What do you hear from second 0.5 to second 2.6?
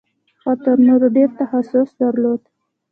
تر نورو ډېر تخصص درلود.